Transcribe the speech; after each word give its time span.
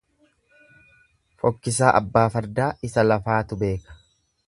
Fokkisaa 1.43 1.91
abbaa 2.01 2.25
fardaa 2.37 2.73
isa 2.91 3.07
lafaatu 3.13 3.63
beeka. 3.65 4.01